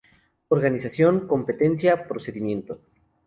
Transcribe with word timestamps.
Organización, 0.47 1.27
competencia, 1.27 2.05
procedimiento". 2.07 2.79